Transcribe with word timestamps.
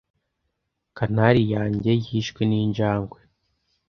Canary 0.97 1.43
yanjye 1.55 1.91
yishwe 2.07 2.41
ninjangwe. 2.49 3.19